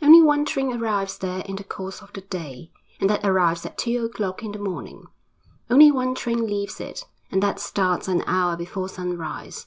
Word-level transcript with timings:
Only 0.00 0.22
one 0.22 0.46
train 0.46 0.72
arrives 0.72 1.18
there 1.18 1.40
in 1.40 1.56
the 1.56 1.62
course 1.62 2.00
of 2.00 2.10
the 2.14 2.22
day, 2.22 2.70
and 3.02 3.10
that 3.10 3.22
arrives 3.22 3.66
at 3.66 3.76
two 3.76 4.02
o'clock 4.06 4.42
in 4.42 4.52
the 4.52 4.58
morning; 4.58 5.04
only 5.68 5.90
one 5.90 6.14
train 6.14 6.46
leaves 6.46 6.80
it, 6.80 7.04
and 7.30 7.42
that 7.42 7.60
starts 7.60 8.08
an 8.08 8.24
hour 8.26 8.56
before 8.56 8.88
sunrise. 8.88 9.66